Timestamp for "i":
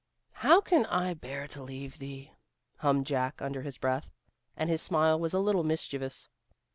0.87-1.13